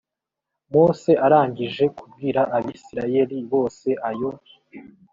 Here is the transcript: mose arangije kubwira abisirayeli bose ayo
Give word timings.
mose 0.73 1.11
arangije 1.25 1.85
kubwira 1.97 2.41
abisirayeli 2.57 3.37
bose 3.51 3.89
ayo 4.09 4.29